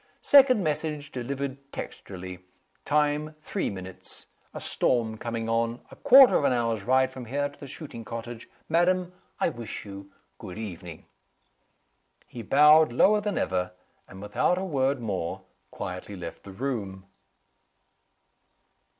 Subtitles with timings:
[0.23, 2.39] Second message delivered textually.
[2.85, 4.25] Time, three minutes.
[4.51, 5.79] A storm coming on.
[5.91, 8.49] A quarter of an hour's ride from here to the shooting cottage.
[8.67, 10.09] Madam, I wish you
[10.39, 11.05] good evening."
[12.25, 13.73] He bowed lower than ever
[14.07, 17.05] and, without a word more, quietly left the room.